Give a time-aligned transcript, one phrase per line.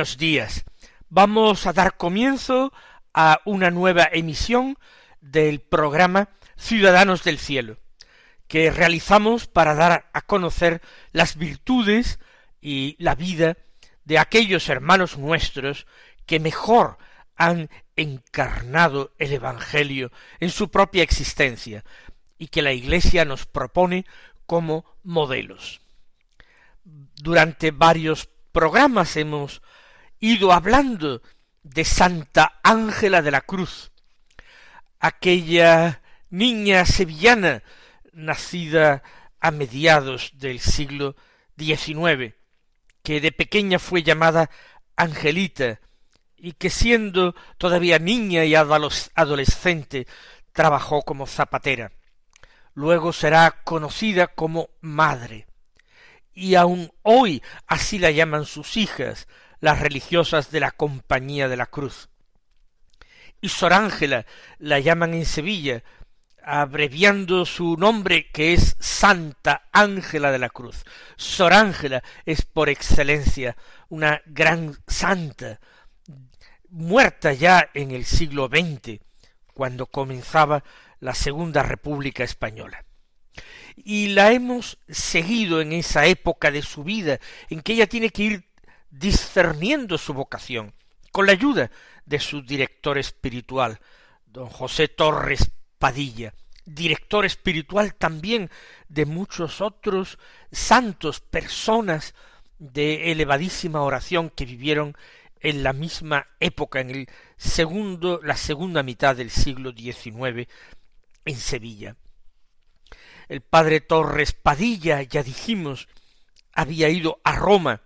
[0.00, 0.64] Buenos días.
[1.10, 2.72] Vamos a dar comienzo
[3.12, 4.78] a una nueva emisión
[5.20, 7.76] del programa Ciudadanos del Cielo,
[8.48, 10.80] que realizamos para dar a conocer
[11.12, 12.18] las virtudes
[12.62, 13.58] y la vida
[14.06, 15.86] de aquellos hermanos nuestros
[16.24, 16.96] que mejor
[17.36, 21.84] han encarnado el Evangelio en su propia existencia
[22.38, 24.06] y que la Iglesia nos propone
[24.46, 25.82] como modelos.
[26.84, 29.60] Durante varios programas hemos
[30.20, 31.22] ido hablando
[31.62, 33.90] de Santa Ángela de la Cruz,
[34.98, 37.62] aquella niña sevillana
[38.12, 39.02] nacida
[39.40, 41.16] a mediados del siglo
[41.58, 42.34] XIX,
[43.02, 44.50] que de pequeña fue llamada
[44.96, 45.80] Angelita,
[46.36, 50.06] y que siendo todavía niña y adolescente
[50.52, 51.92] trabajó como zapatera.
[52.74, 55.46] Luego será conocida como madre
[56.40, 59.28] y aun hoy así la llaman sus hijas,
[59.60, 62.08] las religiosas de la Compañía de la Cruz.
[63.40, 64.26] Y Sor Ángela
[64.58, 65.82] la llaman en Sevilla,
[66.42, 70.84] abreviando su nombre que es Santa Ángela de la Cruz.
[71.16, 73.56] Sor Ángela es por excelencia
[73.88, 75.60] una gran santa,
[76.68, 79.00] muerta ya en el siglo XX,
[79.54, 80.62] cuando comenzaba
[81.00, 82.84] la Segunda República Española
[83.76, 88.22] y la hemos seguido en esa época de su vida en que ella tiene que
[88.22, 88.44] ir
[88.90, 90.74] discerniendo su vocación
[91.12, 91.70] con la ayuda
[92.04, 93.80] de su director espiritual,
[94.26, 96.34] don José Torres Padilla,
[96.64, 98.50] director espiritual también
[98.88, 100.18] de muchos otros
[100.52, 102.14] santos, personas
[102.58, 104.96] de elevadísima oración que vivieron
[105.40, 110.48] en la misma época, en el segundo, la segunda mitad del siglo XIX
[111.24, 111.96] en Sevilla.
[113.28, 115.88] El padre Torres Padilla, ya dijimos,
[116.52, 117.80] había ido a Roma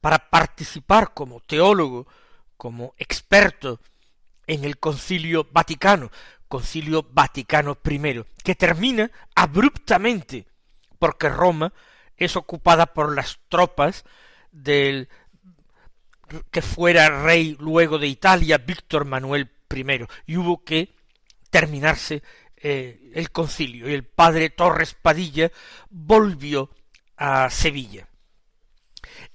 [0.00, 2.06] para participar como teólogo,
[2.56, 3.80] como experto
[4.46, 6.10] en el concilio vaticano,
[6.48, 10.46] concilio vaticano I, que termina abruptamente,
[10.98, 11.72] porque Roma
[12.16, 14.04] es ocupada por las tropas
[14.50, 15.08] del
[16.50, 20.94] que fuera rey luego de Italia, Víctor Manuel I, y hubo que
[21.50, 22.22] terminarse
[22.56, 25.50] eh, el concilio y el padre Torres Padilla
[25.90, 26.70] volvió
[27.16, 28.07] a Sevilla.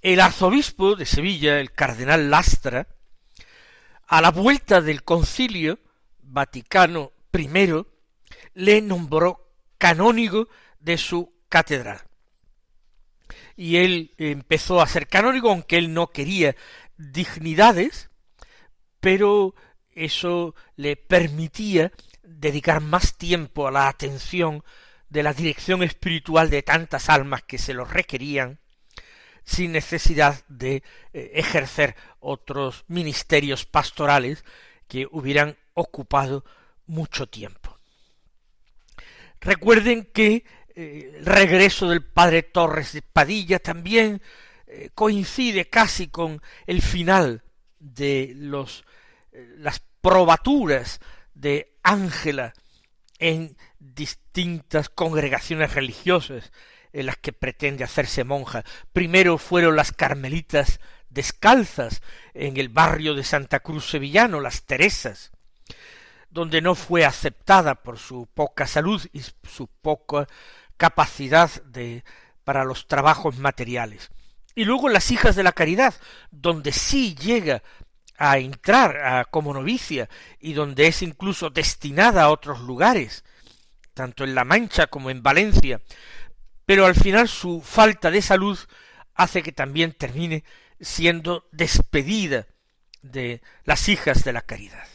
[0.03, 2.89] El arzobispo de Sevilla, el cardenal Lastra,
[4.05, 5.79] a la vuelta del concilio
[6.21, 7.85] Vaticano I,
[8.53, 10.49] le nombró canónigo
[10.81, 12.01] de su catedral.
[13.55, 16.53] Y él empezó a ser canónigo, aunque él no quería
[16.97, 18.09] dignidades,
[18.99, 19.55] pero
[19.89, 21.93] eso le permitía
[22.23, 24.65] dedicar más tiempo a la atención
[25.07, 28.59] de la dirección espiritual de tantas almas que se lo requerían,
[29.43, 30.83] sin necesidad de
[31.13, 34.43] eh, ejercer otros ministerios pastorales
[34.87, 36.45] que hubieran ocupado
[36.85, 37.77] mucho tiempo.
[39.41, 40.45] Recuerden que
[40.75, 44.21] eh, el regreso del padre Torres de Padilla también
[44.67, 47.43] eh, coincide casi con el final
[47.79, 48.33] de
[49.57, 51.01] las probaturas
[51.33, 52.53] de Ángela
[53.19, 56.51] en distintas congregaciones religiosas
[56.93, 58.63] en las que pretende hacerse monja.
[58.93, 60.79] Primero fueron las carmelitas
[61.09, 62.01] descalzas
[62.33, 65.31] en el barrio de Santa Cruz Sevillano, las Teresas,
[66.29, 70.27] donde no fue aceptada por su poca salud y su poca
[70.77, 72.03] capacidad de
[72.43, 74.09] para los trabajos materiales.
[74.55, 75.93] Y luego las hijas de la caridad,
[76.31, 77.63] donde sí llega
[78.17, 80.09] a entrar como novicia
[80.39, 83.23] y donde es incluso destinada a otros lugares,
[83.93, 85.81] tanto en La Mancha como en Valencia,
[86.73, 88.57] pero al final su falta de salud
[89.13, 90.43] hace que también termine
[90.81, 92.47] siendo despedida
[93.03, 94.87] de las hijas de la caridad.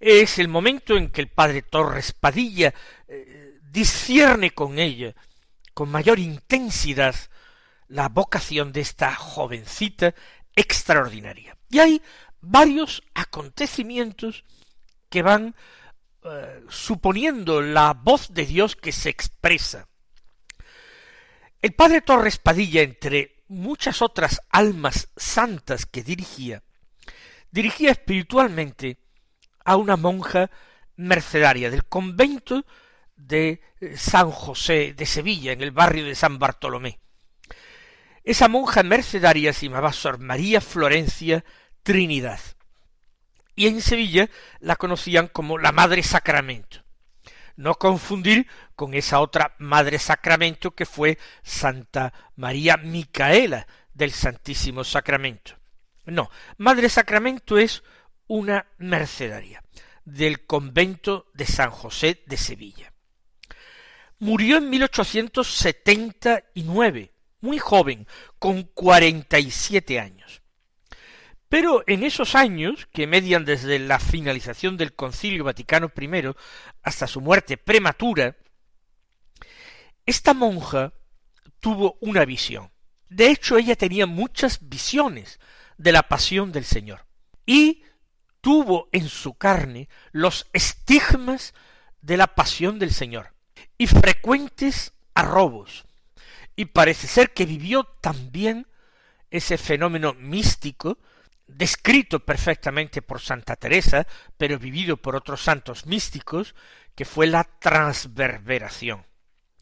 [0.00, 2.74] Es el momento en que el padre Torres Padilla
[3.06, 5.14] eh, discierne con ella
[5.74, 7.14] con mayor intensidad
[7.86, 10.12] la vocación de esta jovencita
[10.56, 11.56] extraordinaria.
[11.70, 12.02] Y hay
[12.40, 14.42] varios acontecimientos
[15.08, 15.54] que van
[16.24, 19.86] eh, suponiendo la voz de Dios que se expresa.
[21.62, 26.64] El padre Torres Padilla, entre muchas otras almas santas que dirigía,
[27.52, 28.98] dirigía espiritualmente
[29.64, 30.50] a una monja
[30.96, 32.66] mercedaria del convento
[33.14, 36.98] de eh, San José de Sevilla, en el barrio de San Bartolomé.
[38.24, 41.44] Esa monja mercedaria se llamaba Sor María Florencia
[41.84, 42.40] Trinidad.
[43.54, 44.28] Y en Sevilla
[44.58, 46.82] la conocían como la Madre Sacramento.
[47.56, 55.56] No confundir con esa otra Madre Sacramento que fue Santa María Micaela del Santísimo Sacramento.
[56.04, 57.82] No, Madre Sacramento es
[58.26, 59.62] una mercedaria
[60.04, 62.92] del convento de San José de Sevilla.
[64.18, 68.06] Murió en 1879, muy joven,
[68.38, 70.41] con cuarenta y siete años.
[71.52, 76.34] Pero en esos años, que median desde la finalización del Concilio Vaticano I
[76.82, 78.38] hasta su muerte prematura,
[80.06, 80.94] esta monja
[81.60, 82.70] tuvo una visión.
[83.10, 85.40] De hecho, ella tenía muchas visiones
[85.76, 87.04] de la pasión del Señor.
[87.44, 87.82] Y
[88.40, 91.52] tuvo en su carne los estigmas
[92.00, 93.34] de la pasión del Señor
[93.76, 95.84] y frecuentes arrobos.
[96.56, 98.66] Y parece ser que vivió también
[99.30, 100.96] ese fenómeno místico
[101.54, 104.06] descrito perfectamente por Santa Teresa,
[104.36, 106.54] pero vivido por otros santos místicos,
[106.94, 109.04] que fue la transverberación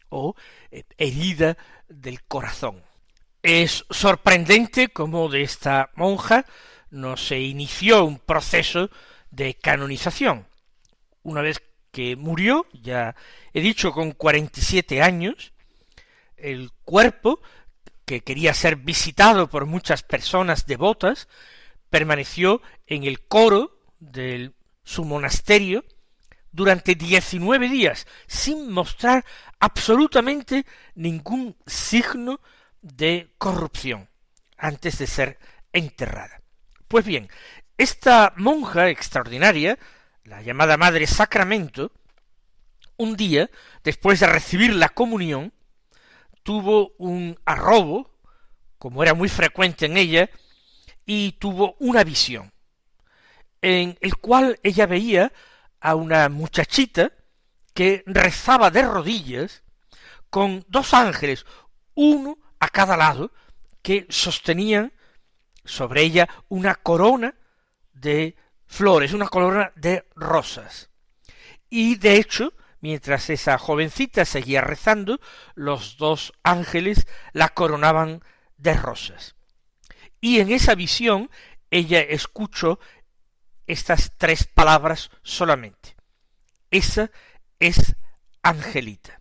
[0.08, 0.34] o
[0.70, 1.56] eh, herida
[1.88, 2.82] del corazón.
[3.42, 6.44] Es sorprendente cómo de esta monja
[6.90, 8.90] no se inició un proceso
[9.31, 10.46] de canonización.
[11.22, 13.14] Una vez que murió, ya
[13.52, 15.52] he dicho con cuarenta y siete años,
[16.37, 17.40] el cuerpo,
[18.04, 21.28] que quería ser visitado por muchas personas devotas,
[21.90, 24.52] permaneció en el coro de
[24.82, 25.84] su monasterio
[26.52, 29.25] durante diecinueve días, sin mostrar
[29.58, 32.40] absolutamente ningún signo
[32.81, 34.08] de corrupción
[34.56, 35.38] antes de ser
[35.72, 36.40] enterrada.
[36.88, 37.28] Pues bien,
[37.78, 39.78] esta monja extraordinaria,
[40.25, 41.92] la llamada Madre Sacramento,
[42.96, 43.50] un día,
[43.84, 45.52] después de recibir la comunión,
[46.42, 48.10] tuvo un arrobo,
[48.78, 50.31] como era muy frecuente en ella,
[51.12, 52.53] y tuvo una visión,
[53.62, 55.33] en el cual ella veía
[55.81, 57.11] a una muchachita
[57.75, 59.65] que rezaba de rodillas
[60.31, 61.47] con dos ángeles,
[61.97, 63.33] uno a cada lado,
[63.83, 64.93] que sostenían
[65.65, 67.35] sobre ella una corona
[67.93, 68.37] de
[68.67, 70.91] flores, una corona de rosas.
[71.69, 75.19] Y de hecho, mientras esa jovencita seguía rezando,
[75.57, 78.23] los dos ángeles la coronaban
[78.59, 79.35] de rosas.
[80.20, 81.31] Y en esa visión
[81.70, 82.78] ella escuchó
[83.67, 85.96] estas tres palabras solamente.
[86.70, 87.11] Esa
[87.58, 87.94] es
[88.43, 89.20] Angelita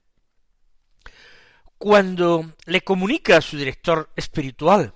[1.80, 4.94] cuando le comunica a su director espiritual,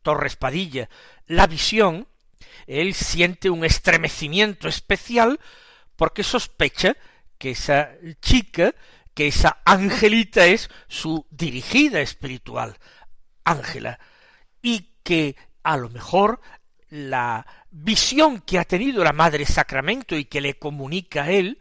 [0.00, 0.88] Torres Padilla,
[1.26, 2.06] la visión,
[2.68, 5.40] él siente un estremecimiento especial
[5.96, 6.96] porque sospecha
[7.36, 7.90] que esa
[8.22, 8.74] chica,
[9.12, 12.78] que esa angelita es su dirigida espiritual,
[13.42, 13.98] Ángela,
[14.62, 16.40] y que a lo mejor
[16.88, 21.60] la visión que ha tenido la Madre Sacramento y que le comunica a él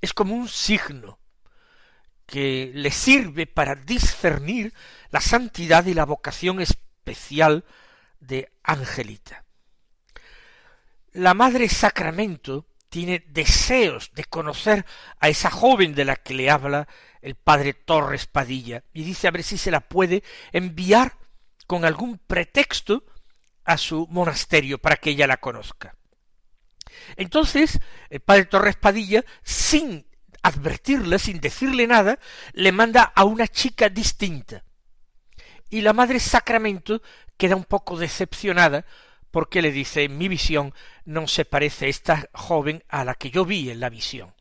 [0.00, 1.20] es como un signo
[2.26, 4.72] que le sirve para discernir
[5.10, 7.64] la santidad y la vocación especial
[8.20, 9.44] de Angelita.
[11.12, 14.86] La Madre Sacramento tiene deseos de conocer
[15.18, 16.88] a esa joven de la que le habla
[17.20, 21.16] el padre Torres Padilla y dice a ver si se la puede enviar
[21.72, 23.02] con algún pretexto
[23.64, 25.96] a su monasterio para que ella la conozca.
[27.16, 30.06] Entonces, el padre Torres Padilla, sin
[30.42, 32.18] advertirle, sin decirle nada,
[32.52, 34.64] le manda a una chica distinta.
[35.70, 37.00] Y la madre Sacramento
[37.38, 38.84] queda un poco decepcionada
[39.30, 40.74] porque le dice, mi visión
[41.06, 44.34] no se parece esta joven a la que yo vi en la visión.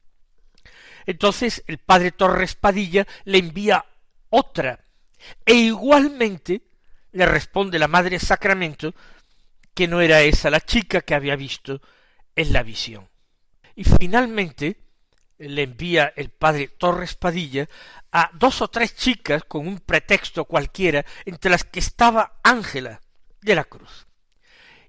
[1.06, 3.86] Entonces el padre Torres Padilla le envía
[4.30, 4.84] otra,
[5.46, 6.64] e igualmente
[7.12, 8.94] le responde la madre Sacramento
[9.74, 11.82] que no era esa la chica que había visto
[12.36, 13.10] en la visión.
[13.76, 14.78] Y finalmente
[15.38, 17.68] le envía el padre Torres Padilla
[18.12, 23.02] a dos o tres chicas con un pretexto cualquiera, entre las que estaba Ángela
[23.42, 24.08] de la Cruz.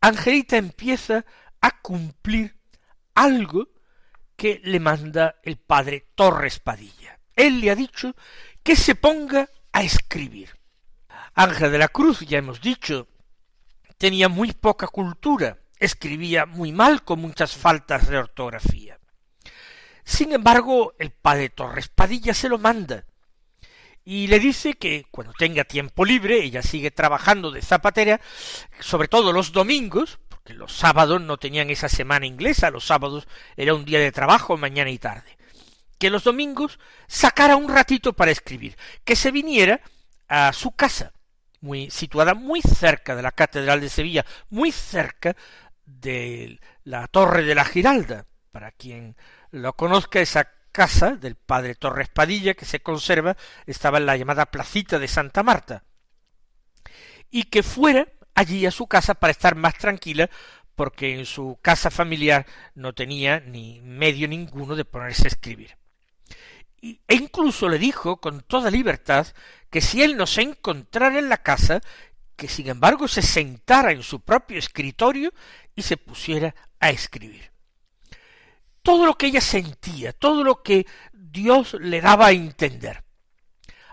[0.00, 1.26] Angelita empieza
[1.60, 2.56] a cumplir
[3.14, 3.68] algo
[4.42, 7.16] que le manda el padre Torres Padilla.
[7.36, 8.16] Él le ha dicho
[8.64, 10.58] que se ponga a escribir.
[11.34, 13.06] Ángel de la Cruz, ya hemos dicho,
[13.98, 18.98] tenía muy poca cultura, escribía muy mal con muchas faltas de ortografía.
[20.02, 23.04] Sin embargo, el padre Torres Padilla se lo manda
[24.04, 28.20] y le dice que cuando tenga tiempo libre, ella sigue trabajando de zapatera,
[28.80, 33.74] sobre todo los domingos, porque los sábados no tenían esa semana inglesa, los sábados era
[33.74, 35.36] un día de trabajo mañana y tarde,
[35.98, 39.80] que los domingos sacara un ratito para escribir, que se viniera
[40.28, 41.12] a su casa,
[41.60, 45.36] muy situada muy cerca de la Catedral de Sevilla, muy cerca
[45.84, 49.16] de la Torre de la Giralda, para quien
[49.52, 54.46] lo conozca esa casa del padre Torres Padilla que se conserva estaba en la llamada
[54.46, 55.84] placita de Santa Marta.
[57.30, 60.28] Y que fuera allí a su casa para estar más tranquila
[60.74, 65.76] porque en su casa familiar no tenía ni medio ninguno de ponerse a escribir.
[66.80, 69.26] E incluso le dijo con toda libertad
[69.70, 71.80] que si él no se encontrara en la casa,
[72.34, 75.32] que sin embargo se sentara en su propio escritorio
[75.76, 77.52] y se pusiera a escribir.
[78.82, 83.04] Todo lo que ella sentía, todo lo que Dios le daba a entender.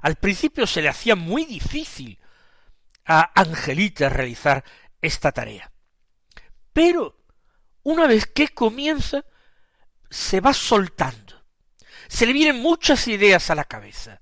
[0.02, 2.18] Al principio se le hacía muy difícil
[3.10, 4.64] a Angelita realizar
[5.02, 5.72] esta tarea.
[6.72, 7.26] Pero
[7.82, 9.26] una vez que comienza,
[10.12, 11.44] se va soltando.
[12.08, 14.22] Se le vienen muchas ideas a la cabeza.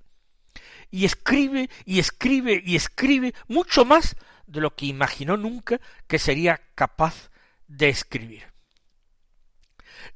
[0.89, 4.15] Y escribe y escribe y escribe mucho más
[4.45, 7.29] de lo que imaginó nunca que sería capaz
[7.67, 8.53] de escribir.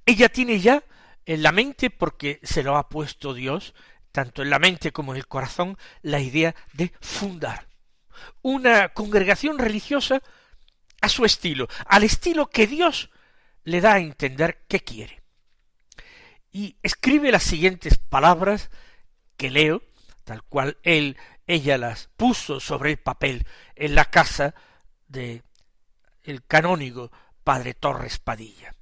[0.06, 0.82] Ella tiene ya
[1.26, 3.74] en la mente, porque se lo ha puesto Dios,
[4.14, 7.71] tanto en la mente como en el corazón, la idea de fundar
[8.42, 10.22] una congregación religiosa
[11.02, 13.10] a su estilo, al estilo que Dios
[13.64, 15.22] le da a entender que quiere.
[16.52, 18.70] Y escribe las siguientes palabras
[19.38, 19.82] que leo,
[20.24, 21.18] tal cual él,
[21.48, 23.46] ella las puso sobre el papel
[23.76, 24.54] en la casa
[25.08, 25.44] de
[26.24, 27.12] el canónigo
[27.44, 28.76] padre Torres Padilla.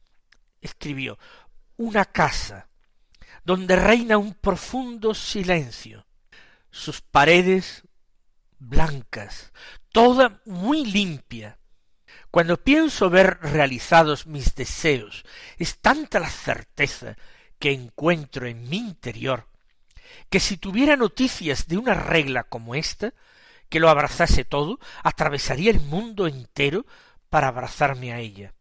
[0.61, 1.17] Escribió
[1.77, 2.69] una casa
[3.43, 6.05] donde reina un profundo silencio,
[6.69, 7.83] sus paredes
[8.59, 9.51] blancas,
[9.91, 11.57] toda muy limpia.
[12.31, 15.25] Cuando pienso ver realizados mis deseos,
[15.57, 17.15] es tanta la certeza
[17.57, 19.47] que encuentro en mi interior,
[20.29, 23.13] que si tuviera noticias de una regla como esta,
[23.69, 26.85] que lo abrazase todo, atravesaría el mundo entero
[27.29, 28.53] para abrazarme a ella.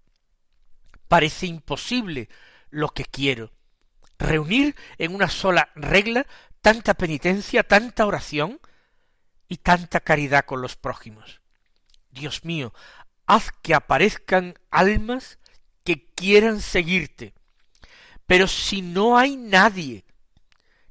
[1.08, 2.28] Parece imposible
[2.70, 3.52] lo que quiero,
[4.18, 6.26] reunir en una sola regla
[6.60, 8.60] tanta penitencia, tanta oración,
[9.48, 11.40] y tanta caridad con los prójimos.
[12.10, 12.72] Dios mío,
[13.26, 15.38] haz que aparezcan almas
[15.84, 17.34] que quieran seguirte.
[18.26, 20.04] Pero si no hay nadie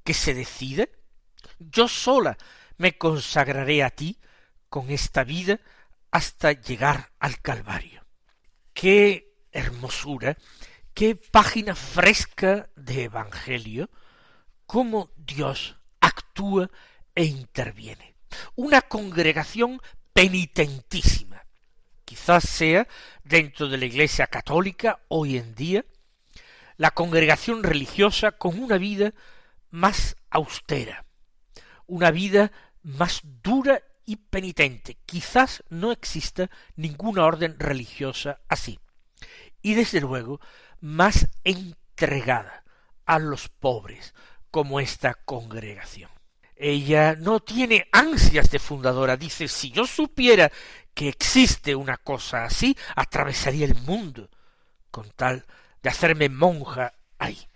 [0.03, 0.87] que se decida,
[1.59, 2.37] yo sola
[2.77, 4.19] me consagraré a ti
[4.69, 5.59] con esta vida
[6.11, 8.05] hasta llegar al Calvario.
[8.73, 10.37] Qué hermosura,
[10.93, 13.89] qué página fresca de Evangelio,
[14.65, 16.69] cómo Dios actúa
[17.13, 18.16] e interviene
[18.55, 19.81] una congregación
[20.13, 21.45] penitentísima.
[22.05, 22.87] Quizás sea
[23.23, 25.85] dentro de la Iglesia católica hoy en día
[26.77, 29.13] la congregación religiosa con una vida
[29.69, 31.05] más austera,
[31.85, 32.51] una vida
[32.83, 34.97] más dura y penitente.
[35.05, 38.79] Quizás no exista ninguna orden religiosa así.
[39.61, 40.39] Y desde luego
[40.79, 42.63] más entregada
[43.05, 44.13] a los pobres,
[44.51, 46.16] como esta congregación.
[46.59, 49.15] Ella no tiene ansias de fundadora.
[49.15, 50.51] Dice, si yo supiera
[50.93, 54.29] que existe una cosa así, atravesaría el mundo
[54.89, 55.45] con tal
[55.83, 57.47] de hacerme monja ahí.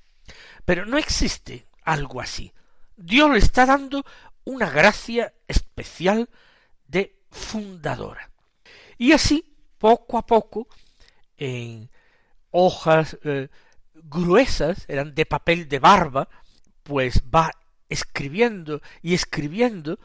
[0.66, 2.54] Pero no existe algo así.
[2.96, 4.06] Dios le está dando
[4.44, 6.30] una gracia especial
[6.88, 8.30] de fundadora.
[8.98, 10.68] Y así, poco a poco,
[11.38, 11.90] en
[12.52, 13.50] hojas eh,
[13.96, 16.30] gruesas, eran de papel de barba,
[16.84, 17.52] pues va
[17.92, 20.00] escribiendo y escribiendo,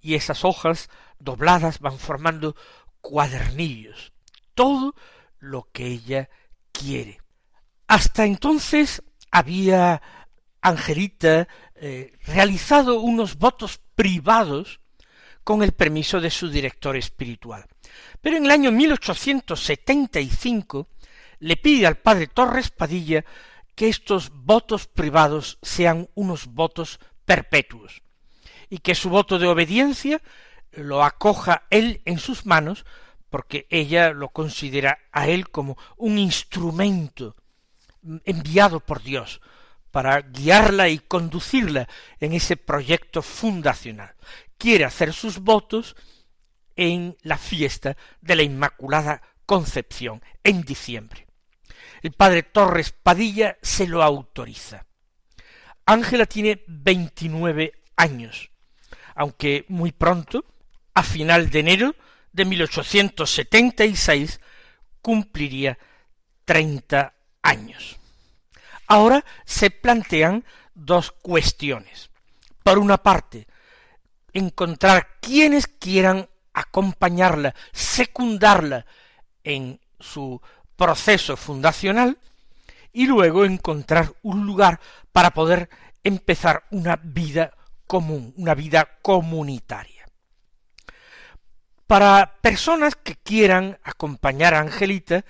[0.00, 2.54] y esas hojas dobladas van formando
[3.00, 4.12] cuadernillos,
[4.54, 4.94] todo
[5.38, 6.30] lo que ella
[6.72, 7.20] quiere.
[7.86, 10.00] Hasta entonces había
[10.62, 14.80] Angelita eh, realizado unos votos privados
[15.44, 17.66] con el permiso de su director espiritual.
[18.20, 20.88] Pero en el año 1875
[21.38, 23.26] le pide al padre Torres Padilla
[23.76, 28.02] que estos votos privados sean unos votos perpetuos
[28.70, 30.22] y que su voto de obediencia
[30.72, 32.86] lo acoja él en sus manos
[33.30, 37.36] porque ella lo considera a él como un instrumento
[38.24, 39.40] enviado por Dios
[39.90, 41.88] para guiarla y conducirla
[42.20, 44.14] en ese proyecto fundacional.
[44.58, 45.96] Quiere hacer sus votos
[46.76, 51.26] en la fiesta de la Inmaculada Concepción en diciembre.
[52.02, 54.86] El padre Torres Padilla se lo autoriza.
[55.86, 58.50] Ángela tiene veintinueve años,
[59.14, 60.44] aunque muy pronto,
[60.94, 61.94] a final de enero
[62.32, 64.40] de 1876,
[65.00, 65.78] cumpliría
[66.44, 67.96] treinta años.
[68.88, 70.44] Ahora se plantean
[70.74, 72.10] dos cuestiones.
[72.62, 73.46] Por una parte,
[74.32, 78.86] encontrar quienes quieran acompañarla, secundarla
[79.44, 80.40] en su
[80.76, 82.18] proceso fundacional
[82.96, 84.80] y luego encontrar un lugar
[85.12, 85.68] para poder
[86.02, 87.52] empezar una vida
[87.86, 90.06] común, una vida comunitaria.
[91.86, 95.26] Para personas que quieran acompañar a Angelita,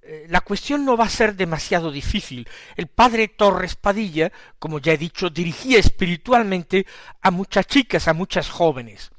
[0.00, 2.48] eh, la cuestión no va a ser demasiado difícil.
[2.76, 6.86] El padre Torres Padilla, como ya he dicho, dirigía espiritualmente
[7.20, 9.10] a muchas chicas, a muchas jóvenes,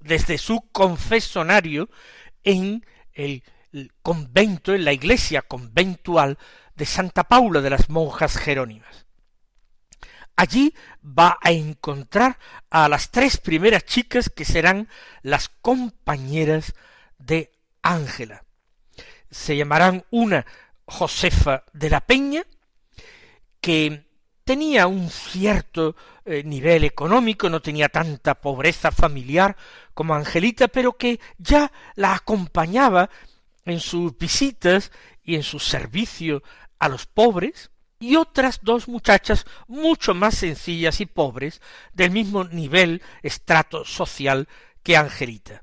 [0.00, 1.88] desde su confesonario
[2.42, 3.44] en el
[4.02, 6.38] convento, en la iglesia conventual
[6.76, 9.06] de Santa Paula de las monjas jerónimas.
[10.36, 14.88] Allí va a encontrar a las tres primeras chicas que serán
[15.22, 16.74] las compañeras
[17.18, 18.44] de Ángela.
[19.30, 20.44] Se llamarán una
[20.84, 22.44] Josefa de la Peña,
[23.60, 24.04] que
[24.44, 29.56] tenía un cierto eh, nivel económico, no tenía tanta pobreza familiar
[29.94, 33.10] como Angelita, pero que ya la acompañaba
[33.64, 34.92] en sus visitas
[35.24, 36.42] y en su servicio
[36.78, 41.60] a los pobres, y otras dos muchachas mucho más sencillas y pobres,
[41.92, 44.48] del mismo nivel estrato social
[44.82, 45.62] que Angelita.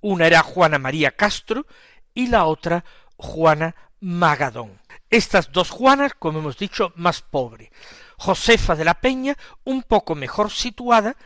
[0.00, 1.66] Una era Juana María Castro
[2.12, 2.84] y la otra
[3.16, 4.80] Juana Magadón.
[5.10, 7.72] Estas dos Juanas, como hemos dicho, más pobre.
[8.18, 11.16] Josefa de la Peña, un poco mejor situada,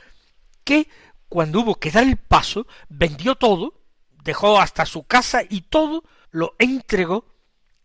[0.65, 0.89] que
[1.29, 3.83] cuando hubo que dar el paso, vendió todo,
[4.23, 7.38] dejó hasta su casa y todo lo entregó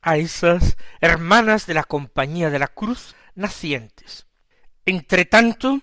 [0.03, 4.27] a esas hermanas de la Compañía de la Cruz nacientes.
[4.85, 5.79] Entretanto,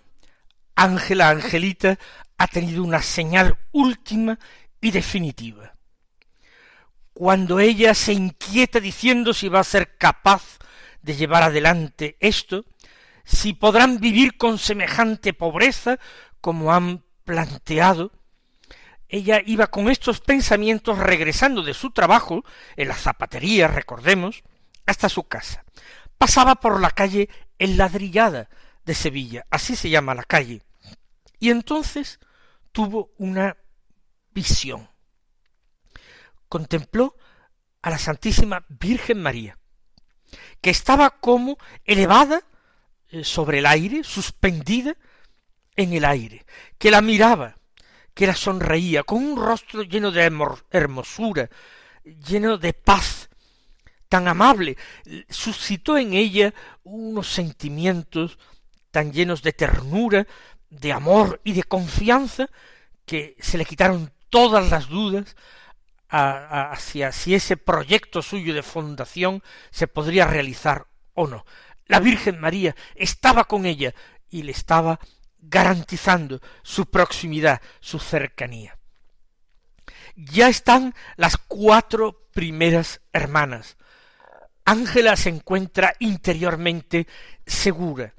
[0.76, 1.98] Ángela Angelita
[2.38, 4.38] ha tenido una señal última
[4.80, 5.74] y definitiva.
[7.12, 10.58] Cuando ella se inquieta diciendo si va a ser capaz
[11.02, 12.64] de llevar adelante esto,
[13.24, 15.98] si podrán vivir con semejante pobreza
[16.40, 18.12] como han planteado,
[19.10, 22.44] ella iba con estos pensamientos regresando de su trabajo,
[22.76, 24.42] en la zapatería, recordemos,
[24.86, 25.64] hasta su casa.
[26.16, 28.48] Pasaba por la calle Enladrillada
[28.84, 30.62] de Sevilla, así se llama la calle,
[31.38, 32.20] y entonces
[32.72, 33.56] tuvo una
[34.30, 34.88] visión.
[36.48, 37.16] Contempló
[37.82, 39.58] a la Santísima Virgen María,
[40.60, 42.42] que estaba como elevada
[43.08, 44.94] eh, sobre el aire, suspendida
[45.74, 46.46] en el aire,
[46.78, 47.56] que la miraba,
[48.20, 50.30] que la sonreía, con un rostro lleno de
[50.70, 51.48] hermosura,
[52.04, 53.30] lleno de paz,
[54.10, 54.76] tan amable,
[55.30, 56.52] suscitó en ella
[56.82, 58.38] unos sentimientos
[58.90, 60.26] tan llenos de ternura,
[60.68, 62.50] de amor y de confianza,
[63.06, 65.34] que se le quitaron todas las dudas
[66.10, 71.46] hacia si ese proyecto suyo de fundación se podría realizar o no.
[71.86, 73.94] La Virgen María estaba con ella
[74.28, 75.00] y le estaba
[75.40, 78.78] garantizando su proximidad, su cercanía.
[80.16, 83.76] Ya están las cuatro primeras hermanas.
[84.64, 87.06] Ángela se encuentra interiormente
[87.46, 88.14] segura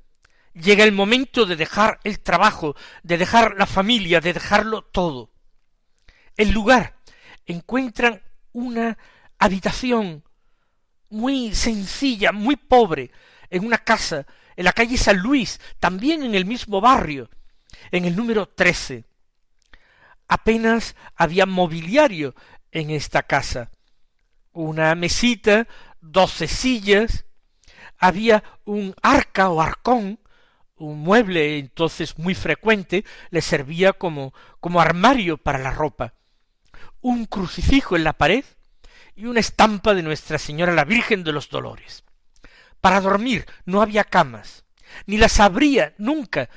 [0.53, 5.31] llega el momento de dejar el trabajo, de dejar la familia, de dejarlo todo.
[6.35, 6.97] El lugar
[7.45, 8.21] encuentran
[8.53, 8.97] una
[9.37, 10.23] habitación
[11.09, 13.11] muy sencilla, muy pobre,
[13.49, 17.29] en una casa, en la calle San Luis, también en el mismo barrio,
[17.91, 19.05] en el número trece.
[20.27, 22.35] Apenas había mobiliario
[22.71, 23.71] en esta casa.
[24.53, 25.67] Una mesita,
[25.99, 27.25] doce sillas,
[27.97, 30.19] había un arca o arcón,
[30.75, 36.15] un mueble entonces muy frecuente, le servía como, como armario para la ropa,
[37.01, 38.43] un crucifijo en la pared
[39.15, 42.03] y una estampa de Nuestra Señora la Virgen de los Dolores.
[42.81, 44.65] Para dormir no había camas,
[45.05, 46.49] ni las habría nunca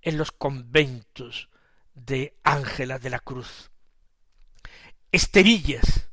[0.00, 1.48] en los conventos
[1.94, 3.70] de Ángela de la Cruz.
[5.10, 6.08] Esterillas,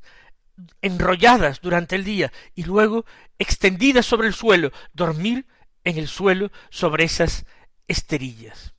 [0.82, 3.06] enrolladas durante el día y luego
[3.38, 5.46] extendidas sobre el suelo, dormir
[5.84, 7.46] en el suelo sobre esas
[7.86, 8.74] esterillas.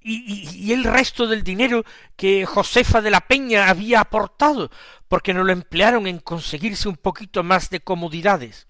[0.00, 1.82] Y, y, el resto del dinero
[2.14, 4.70] que Josefa de la Peña había aportado,
[5.08, 8.66] porque no lo emplearon en conseguirse un poquito más de comodidades.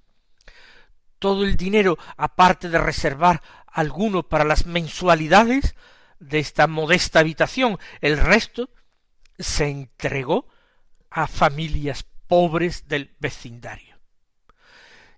[1.24, 5.74] Todo el dinero, aparte de reservar alguno para las mensualidades
[6.20, 8.68] de esta modesta habitación, el resto
[9.38, 10.46] se entregó
[11.08, 13.96] a familias pobres del vecindario.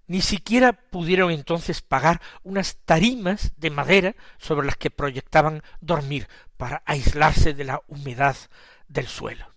[0.07, 6.85] Ni siquiera pudieron entonces pagar unas tarimas de madera sobre las que proyectaban dormir para
[6.87, 8.37] aislarse de la humedad
[8.87, 9.53] del suelo.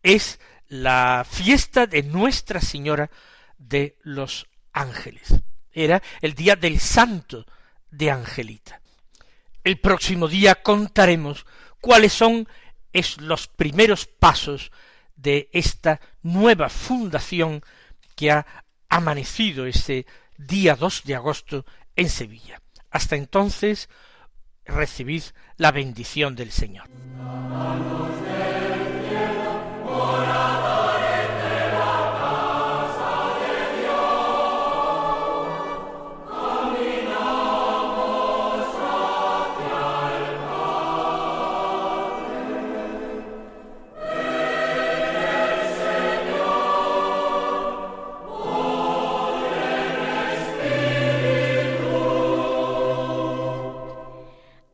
[0.02, 3.10] Es la fiesta de Nuestra Señora
[3.56, 5.32] de los Ángeles.
[5.72, 7.46] Era el día del santo
[7.90, 8.82] de Angelita.
[9.64, 11.46] El próximo día contaremos
[11.80, 12.46] cuáles son
[13.16, 14.72] los primeros pasos
[15.16, 17.62] de esta nueva fundación
[18.16, 18.46] que ha
[18.88, 22.60] amanecido ese día 2 de agosto en Sevilla.
[22.90, 23.88] Hasta entonces,
[24.64, 25.22] recibid
[25.56, 26.88] la bendición del Señor.